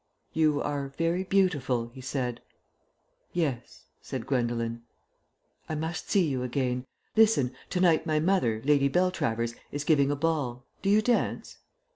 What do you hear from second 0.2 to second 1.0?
"You are